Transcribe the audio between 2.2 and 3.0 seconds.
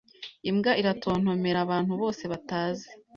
batazi.